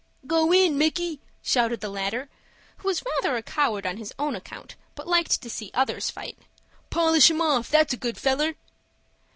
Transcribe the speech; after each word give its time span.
"Go 0.25 0.51
in, 0.51 0.79
Micky!" 0.79 1.19
shouted 1.43 1.79
the 1.79 1.87
latter, 1.87 2.27
who 2.77 2.87
was 2.87 3.03
rather 3.05 3.35
a 3.37 3.43
coward 3.43 3.85
on 3.85 3.97
his 3.97 4.11
own 4.17 4.35
account, 4.35 4.75
but 4.95 5.07
liked 5.07 5.39
to 5.39 5.47
see 5.47 5.69
others 5.75 6.09
fight. 6.09 6.39
"Polish 6.89 7.29
him 7.29 7.39
off, 7.39 7.69
that's 7.69 7.93
a 7.93 7.97
good 7.97 8.17
feller." 8.17 8.55